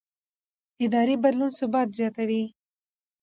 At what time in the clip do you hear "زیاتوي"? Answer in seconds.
1.97-2.43